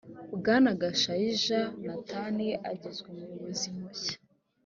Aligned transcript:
bwana 0.37 0.69
gashayija 0.81 1.59
nathan 1.85 2.37
agizwe 2.69 3.07
umuyobozi 3.13 3.67
mushya 3.77 4.17